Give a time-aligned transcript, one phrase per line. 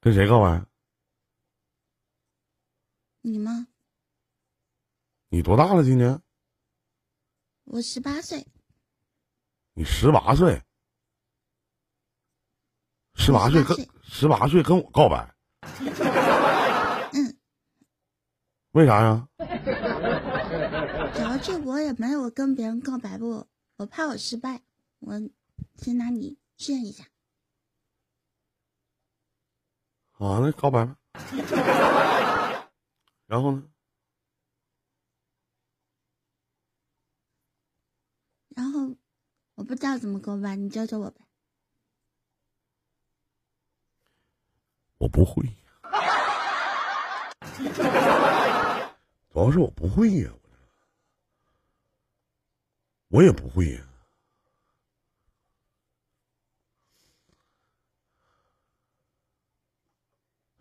[0.00, 0.64] 跟谁告白？
[3.20, 3.66] 你吗？
[5.28, 5.84] 你多大了？
[5.84, 6.22] 今年？
[7.64, 8.46] 我十八岁。
[9.74, 10.62] 你十八岁？
[13.14, 15.34] 十八岁跟十八岁跟我告白？
[17.12, 17.36] 嗯。
[18.72, 19.28] 为啥呀？
[21.14, 23.46] 主要是我也没有跟别人告白过，
[23.76, 24.62] 我怕我失败，
[25.00, 25.20] 我
[25.76, 27.04] 先拿你试验一下。
[30.20, 30.96] 啊，那告白吧。
[33.26, 33.62] 然后呢？
[38.50, 38.94] 然后
[39.54, 41.22] 我不知道怎么告白，你教教我呗。
[44.98, 45.42] 我不会，
[49.32, 50.30] 主要是我不会呀，
[53.08, 53.80] 我也不会呀。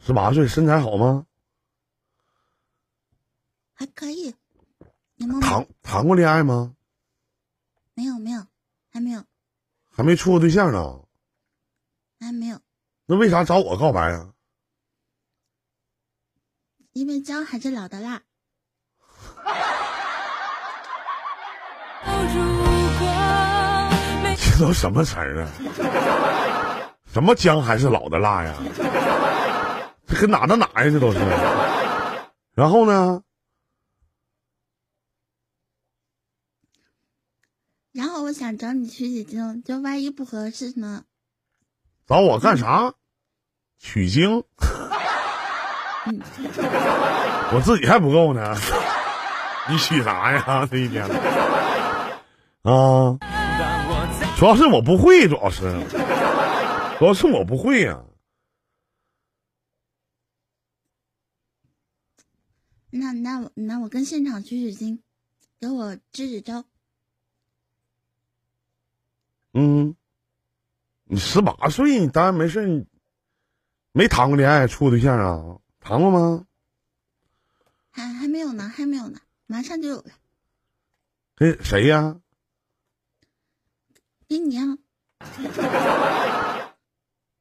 [0.00, 1.26] 十八岁，身材好吗？
[3.74, 4.34] 还可以。
[5.40, 6.74] 谈谈过恋爱吗？
[7.94, 8.46] 没有，没有，
[8.90, 9.24] 还没有。
[9.90, 11.00] 还没处过对象呢。
[12.20, 12.58] 还没有。
[13.06, 14.32] 那为啥找我告白啊？
[16.92, 18.22] 因为姜还是老的辣。
[24.36, 25.50] 这都什么词儿啊？
[27.12, 28.54] 什么姜还是老的辣呀？
[30.08, 30.90] 这跟哪到哪呀？
[30.90, 31.18] 这都是。
[32.54, 33.22] 然后呢？
[37.92, 41.04] 然后我想找你取取经，就万一不合适呢？
[42.06, 42.94] 找我干啥？
[43.78, 44.44] 取经？
[47.52, 48.56] 我自己还不够呢，
[49.68, 50.66] 你取啥呀？
[50.70, 51.04] 这一天
[52.62, 53.18] 啊，
[54.38, 55.62] 主要是我不会，主要是，
[56.98, 58.00] 主要是我不会呀。
[62.90, 65.02] 那那我那我跟现场取取经，
[65.60, 66.64] 给我支支招。
[69.52, 69.94] 嗯，
[71.04, 72.86] 你十八岁，你当然没事，你
[73.92, 75.60] 没谈过恋爱，处过对象啊？
[75.80, 76.46] 谈过吗？
[77.90, 80.10] 还还没有呢，还没有呢，马上就有了。
[81.34, 82.20] 跟谁呀？
[84.28, 84.78] 跟你啊。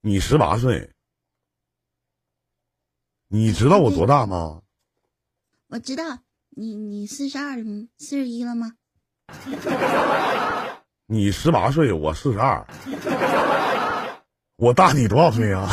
[0.00, 0.94] 你十八岁，
[3.26, 4.62] 你知道我多大吗？
[5.68, 6.18] 我知道，
[6.50, 7.56] 你你四十二
[7.98, 8.72] 四十一了吗？
[11.06, 12.66] 你十八岁，我四十二，
[14.56, 15.68] 我大你多少岁啊？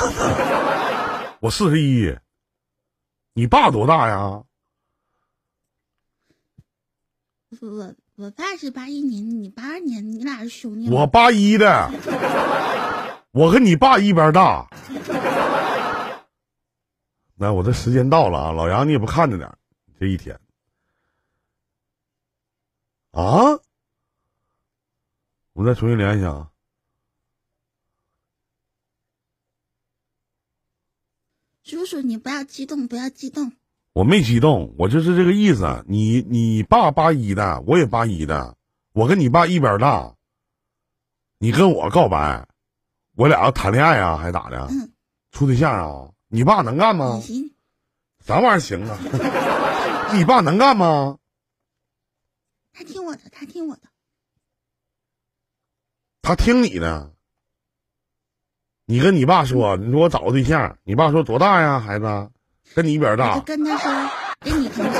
[1.40, 2.14] 我四十一。
[3.34, 4.44] 你爸多大呀？
[7.62, 10.90] 我我爸是八一年，你八二年，你俩是兄弟。
[10.90, 11.90] 我八一的，
[13.32, 14.68] 我跟你爸一边大。
[17.38, 19.50] 那我这时间到了啊，老杨你也不看着点
[20.00, 20.40] 这一天
[23.12, 23.60] 啊？
[25.54, 26.52] 我再重新连一下啊。
[31.64, 33.54] 叔叔，你不要激动，不要激动。
[33.94, 35.84] 我没激动，我就是这个意思。
[35.88, 38.58] 你你爸八一的，我也八一的，
[38.92, 40.14] 我跟你爸一边大。
[41.38, 42.48] 你跟我告白，
[43.16, 44.70] 我俩要谈恋爱啊，还咋的？
[45.32, 46.12] 处对象啊？
[46.28, 47.22] 你爸能干吗？
[48.20, 48.98] 啥玩意儿行啊？
[50.16, 51.18] 你爸能干吗？
[52.74, 53.84] 他听我的，他听我的。
[56.22, 57.14] 他听你的。
[58.86, 62.06] 你跟你爸说，你说我找个对象，你爸说多大呀，孩子，
[62.76, 63.40] 跟你一边大。
[63.40, 64.92] 跟他说跟你同岁。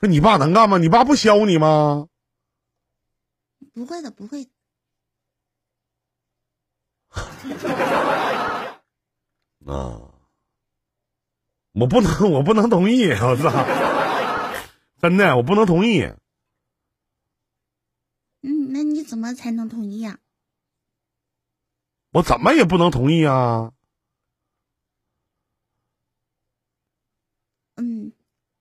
[0.00, 0.78] 那你爸能干吗？
[0.78, 2.08] 你爸不削你吗？
[3.72, 4.48] 不会的，不会。
[9.66, 10.00] 啊！
[11.72, 13.50] 我不能，我不能同意，我操！
[15.00, 16.02] 真的，我不能同意。
[18.42, 20.18] 嗯，那你怎么才能同意呀？
[22.12, 23.72] 我怎么也不能同意啊！
[27.76, 28.12] 嗯，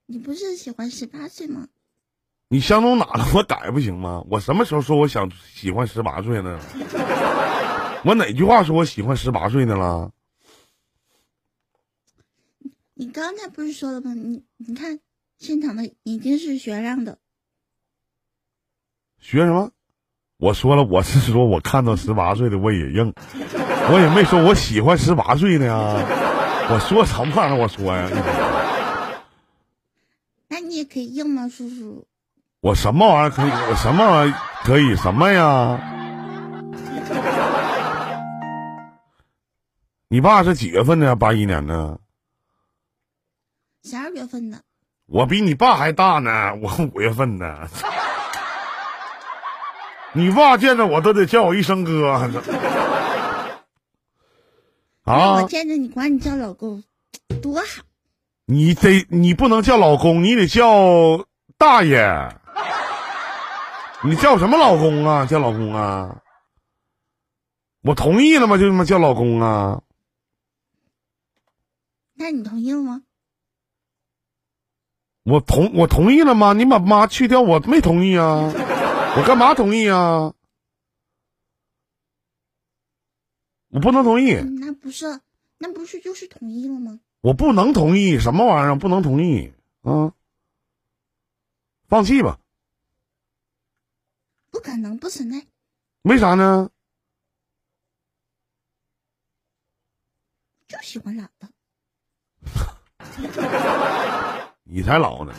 [0.05, 1.67] 你不是喜欢十八岁吗？
[2.49, 3.25] 你相中哪了？
[3.33, 4.23] 我改不行吗？
[4.29, 6.59] 我什么时候说我想喜欢十八岁呢？
[8.05, 10.11] 我哪句话说我喜欢十八岁的了？
[12.93, 14.13] 你刚才不是说了吗？
[14.13, 14.99] 你你看，
[15.37, 17.19] 现场的已经是学让的。
[19.19, 19.71] 学什么？
[20.37, 23.13] 我说了，我是说，我看到十八岁的我也硬，
[23.91, 25.75] 我也没说我喜欢十八岁的呀。
[26.69, 27.57] 我说什么玩意儿？
[27.57, 28.09] 我说呀。
[30.47, 32.05] 那你也可以硬吗，叔叔？
[32.59, 33.49] 我什么玩意儿可以？
[33.49, 34.95] 我什么玩意儿可以？
[34.95, 35.93] 什么呀？
[40.09, 41.15] 你爸是几月份的？
[41.15, 41.99] 八一年的。
[43.83, 44.61] 十二月份的。
[45.07, 47.69] 我比你爸还大呢，我五月份的。
[50.13, 52.29] 你爸见着我都得叫我一声哥。
[55.03, 55.35] 啊！
[55.35, 56.83] 我见着你管你叫老公，
[57.41, 57.83] 多好。
[58.45, 61.25] 你得，你不能叫老公，你得叫
[61.57, 62.35] 大爷。
[64.03, 65.25] 你叫什么老公啊？
[65.25, 66.21] 叫老公啊？
[67.83, 68.57] 我同意了吗？
[68.57, 69.81] 就他妈叫老公啊？
[72.15, 73.03] 那你同意了吗？
[75.29, 76.53] 我同我同意了吗？
[76.53, 78.49] 你把妈去掉，我没同意啊！
[79.17, 80.33] 我干嘛同意啊？
[83.67, 84.35] 我不能同意。
[84.35, 85.19] 那不是，
[85.57, 87.01] 那不是就是同意了吗？
[87.19, 88.75] 我不能同意，什么玩意儿？
[88.77, 89.51] 不能同意
[89.81, 90.13] 啊！
[91.89, 92.39] 放弃吧。
[94.49, 95.45] 不可能，不存在。
[96.03, 96.69] 为啥呢？
[100.69, 101.49] 就喜欢老的。
[104.69, 105.33] 你才老呢！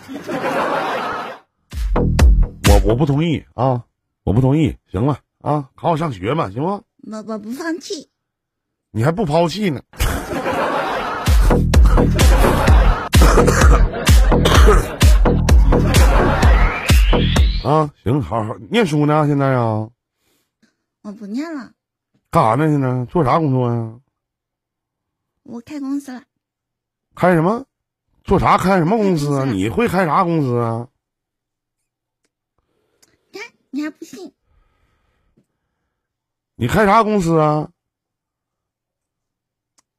[1.95, 3.85] 我我不同意啊！
[4.25, 4.75] 我不同意。
[4.91, 6.81] 行了啊，好好上学吧，行吗？
[7.03, 8.09] 我我不放弃。
[8.91, 9.83] 你还不抛弃呢？
[17.65, 19.91] 啊，行，好好念书呢，现在啊。
[21.03, 21.73] 我不念了。
[22.31, 22.67] 干啥呢？
[22.71, 24.01] 现在做啥工作呀？
[25.43, 26.23] 我开公司了。
[27.15, 27.67] 开什么？
[28.29, 28.59] 做啥？
[28.59, 29.45] 开什么公司啊？
[29.47, 30.89] 你会开啥公司啊？
[33.33, 34.35] 看，你还不信？
[36.55, 37.71] 你开啥公司啊？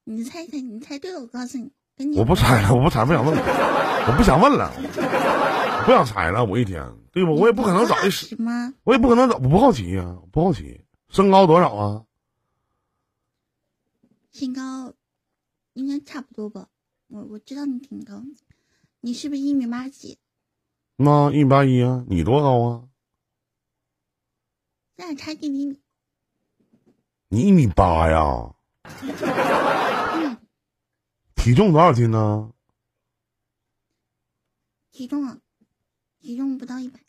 [0.04, 1.72] 你猜猜，你猜对了，我告诉你。
[2.16, 3.42] 我不猜了，我不猜，不想问了，
[4.08, 4.72] 我不想问了，
[5.86, 6.46] 不想猜了。
[6.46, 7.32] 我一天，对吧？
[7.32, 8.38] 我也不可能找一十，
[8.84, 10.86] 我也不可能找，我不好奇呀，不好奇。
[11.10, 12.06] 身高多少啊？
[14.32, 14.94] 身高
[15.74, 16.68] 应该差不多吧。
[17.10, 18.24] 我我知道你挺高，
[19.02, 20.18] 你是不是一米八几？
[20.96, 22.06] 那一米八一啊？
[22.08, 22.88] 你多高啊？
[24.96, 25.80] 咱俩差一厘米。
[27.30, 28.54] 你一米八呀？
[31.36, 32.52] 体重多少斤呢？
[34.92, 35.40] 体重啊，
[36.20, 37.00] 体重不到一百。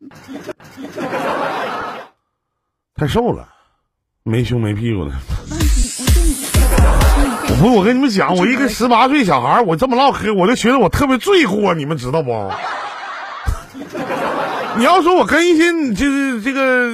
[2.94, 3.48] 太瘦了，
[4.22, 5.12] 没胸没屁股的。
[7.28, 12.50] 我不，我跟你们讲，我一个十八岁小孩，我这么唠嗑，我就觉得我特别罪过，你们知道不？
[14.76, 16.90] 你要说我跟一些就是这个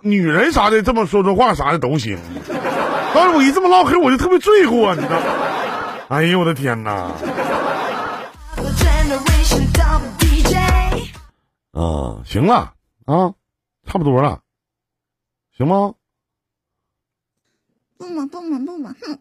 [0.00, 2.18] 女人啥的这么说说话啥的都行，
[3.14, 5.16] 但是我一这么唠嗑，我就特别罪过，你知道。
[6.08, 7.12] 哎呦我的天哪！
[11.72, 12.72] 啊，行了
[13.06, 13.32] 啊，
[13.86, 14.40] 差不多了，
[15.56, 15.92] 行吗？
[18.00, 19.18] 不嘛不嘛不嘛，哼！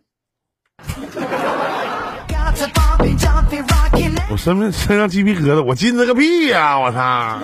[4.32, 6.80] 我身上身上鸡皮疙瘩，我进这个屁呀！
[6.80, 7.40] 我操！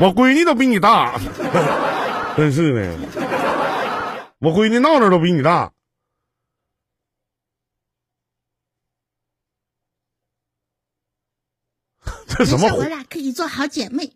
[0.00, 1.12] 我闺女都比你大，
[2.38, 2.96] 真是的，
[4.38, 5.70] 我闺女闹闹都比你大。
[12.26, 12.66] 这什么？
[12.74, 14.10] 我俩可以做好姐妹。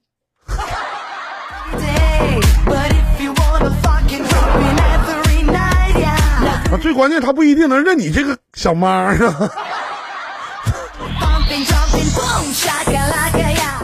[6.70, 9.14] 啊，最关键他不一定能认你这个小妈啊。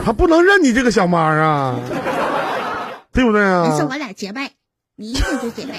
[0.05, 1.81] 他不能认你这个小妈啊，
[3.11, 3.71] 对不对啊？
[3.71, 4.51] 没事，我俩结拜，
[4.97, 5.75] 你一定就结拜。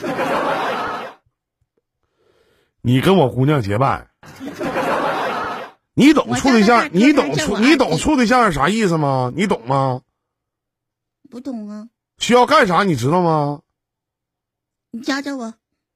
[2.82, 4.08] 你跟我姑娘结拜。
[5.94, 6.90] 你懂处对象？
[6.92, 7.58] 你懂处？
[7.58, 9.32] 你懂处对象是啥意思吗？
[9.36, 10.02] 你懂吗？
[11.30, 11.88] 不懂啊。
[12.18, 12.82] 需要干啥？
[12.84, 13.60] 你知道吗？
[14.90, 15.54] 你教教我。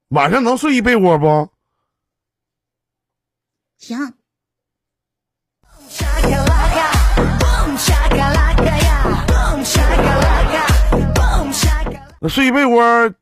[0.10, 1.50] 晚上能睡一被窝不？
[3.78, 3.98] 行。
[12.22, 13.13] 那睡一被窝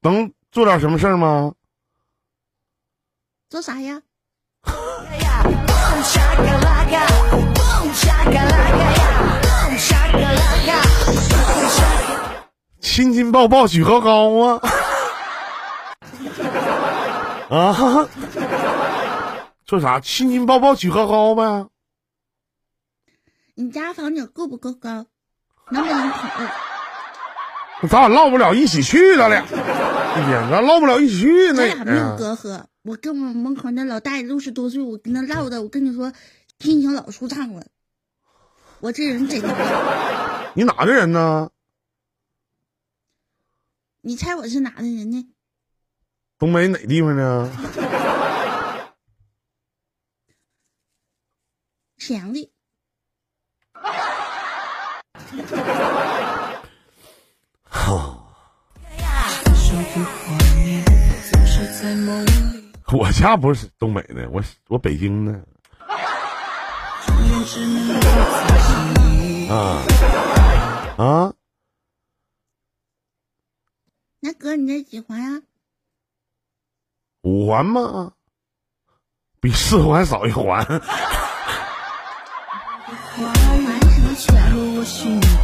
[0.00, 1.54] 能做点什么事儿吗？
[3.48, 4.02] 做啥呀？
[12.80, 14.60] 亲亲抱抱举高高啊！
[17.54, 18.08] 啊！
[19.66, 20.00] 做啥？
[20.00, 21.68] 亲亲抱抱举高高呗？
[23.54, 25.04] 你家房顶够不够高？
[25.70, 27.86] 能不能跑？
[27.88, 32.64] 咱俩唠不了一起去，咱俩，哎呀咱唠不了一起去，那咱俩没有隔阂。
[32.82, 36.10] 我跟我门口那老大爷六十多岁，我跟他唠的，我跟你说，
[36.58, 37.62] 心情老舒畅了。
[38.80, 40.52] 我这人真的。
[40.54, 41.50] 你哪的人呢？
[44.00, 45.28] 你猜我是哪的人呢？
[46.42, 47.48] 东北哪地方呢？
[51.98, 52.52] 沈阳的。
[62.92, 65.32] 我家不是东北的，我我北京的。
[69.48, 69.86] 啊
[70.98, 71.32] 啊！
[74.18, 75.40] 那哥，你这几环呀？
[77.22, 78.12] 五环吗？
[79.40, 80.64] 比四环少一环。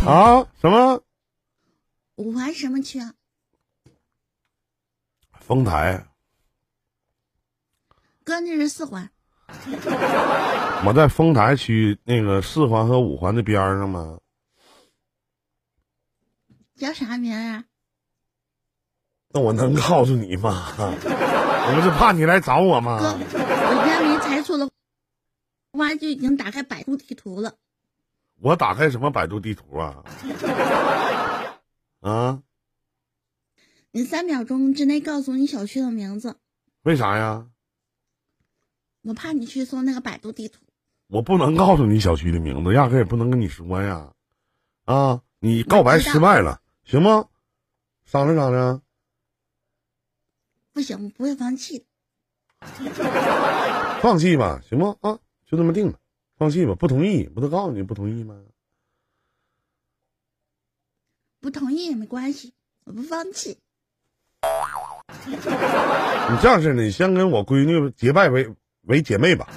[0.06, 0.46] 啊？
[0.60, 1.02] 什么？
[2.16, 3.14] 五环什么区啊？
[5.40, 6.06] 丰台。
[8.24, 9.10] 哥，那是四环。
[10.84, 14.18] 我在丰台区那个四环和五环的边上吗？
[16.76, 17.64] 叫啥名啊？
[19.30, 20.72] 那我能告诉你吗？
[20.78, 22.98] 我不是怕你来找我吗？
[22.98, 24.68] 哥，我应该没猜错的
[25.72, 27.54] 话，就已经打开百度地图了。
[28.40, 30.02] 我打开什么百度地图啊？
[32.00, 32.42] 啊？
[33.92, 36.36] 你三秒钟之内告诉你小区的名字。
[36.82, 37.46] 为啥呀？
[39.02, 40.60] 我怕你去搜那个百度地图。
[41.08, 44.12] 我不能告诉你小区的名字，压根也不能跟你说呀。
[44.84, 47.26] 啊，你告白失败了，行吗？
[48.06, 48.80] 商量商量。
[50.78, 51.84] 不行，我不会放弃。
[54.00, 54.94] 放弃吧，行吗？
[55.00, 55.98] 啊，就这么定了。
[56.36, 58.40] 放弃吧，不同意，不都告诉你不同意吗？
[61.40, 62.54] 不同意也没关系，
[62.84, 63.58] 我不放弃。
[65.26, 65.36] 你
[66.40, 69.48] 这样式的，你先跟我闺女结拜为为姐妹吧，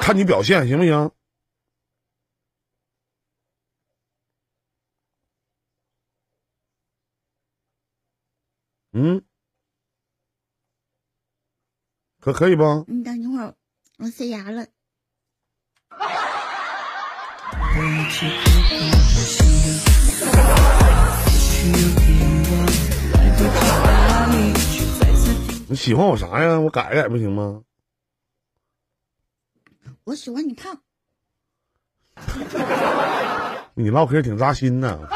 [0.00, 1.10] 看你表现行不行？
[8.92, 9.22] 嗯，
[12.20, 12.84] 可可以不？
[12.86, 13.54] 你等一会儿，
[13.98, 14.66] 我塞牙了。
[25.66, 26.58] 你喜欢我啥呀？
[26.60, 27.62] 我改改不行吗？
[30.04, 30.78] 我喜欢你胖。
[33.74, 35.08] 你唠嗑挺扎心呢。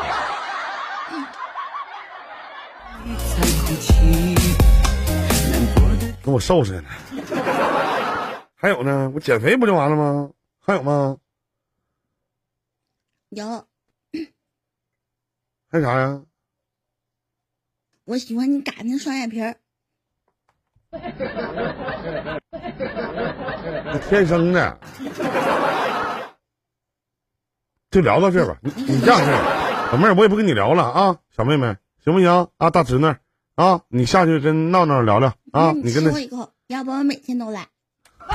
[6.25, 6.85] 跟我瘦似的。
[8.57, 9.12] 还有呢？
[9.14, 10.31] 我减肥不就完了吗？
[10.59, 11.19] 还有吗？
[13.28, 13.45] 有。
[15.71, 16.23] 还有啥呀？
[18.07, 19.57] 我喜欢你嘎那双眼皮儿。
[24.09, 24.78] 天生的。
[27.90, 28.59] 就聊到这吧。
[28.62, 29.26] 你你这样式
[29.90, 32.49] 小妹儿，我也不跟你聊了啊，小妹妹，行不行？
[32.57, 33.14] 啊，大侄女，
[33.57, 35.73] 啊，你下去跟闹闹聊聊啊。
[35.83, 36.11] 你跟他。
[36.11, 37.67] 我一口，要不我每天都来。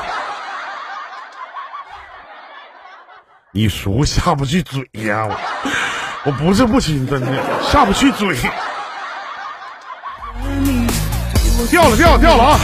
[3.51, 5.35] 你叔下不去嘴呀，我
[6.25, 8.37] 我不是不亲，真的下不去嘴。
[11.69, 12.57] 掉了掉了掉了啊！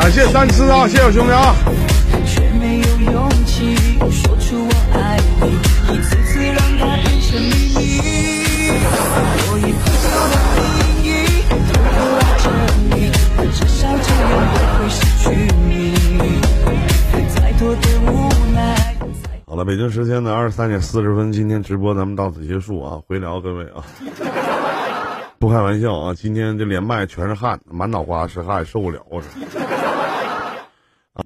[0.00, 1.54] 感谢三吃啊，谢谢兄弟啊！
[19.44, 22.98] 好了，北京时间的二十三点四十分，今天直播咱们到此结束啊！
[23.06, 23.84] 回聊各位啊，
[25.38, 29.20] 不开玩笑啊，今天这连麦全是汗，满脑瓜是汗，受不了啊！